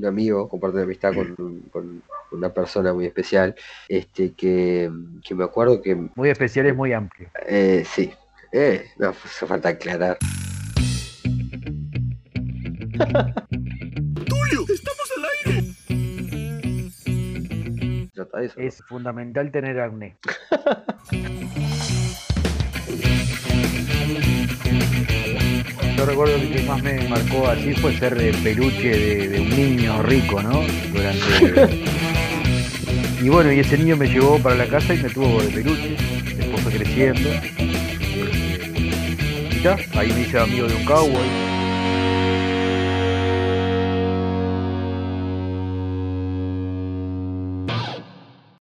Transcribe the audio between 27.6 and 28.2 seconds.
fue ser